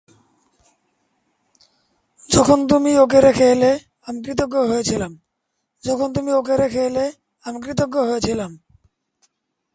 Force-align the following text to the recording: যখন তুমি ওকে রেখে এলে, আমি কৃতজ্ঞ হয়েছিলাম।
যখন 2.29 2.59
তুমি 2.67 2.91
ওকে 2.97 3.19
রেখে 3.21 3.47
এলে, 3.51 3.71
আমি 4.07 4.19
কৃতজ্ঞ 7.61 7.95
হয়েছিলাম। 8.07 8.51